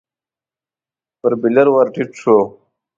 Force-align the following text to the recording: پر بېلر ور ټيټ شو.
پر 1.19 1.33
بېلر 1.41 1.67
ور 1.71 1.87
ټيټ 1.93 2.09
شو. 2.21 2.37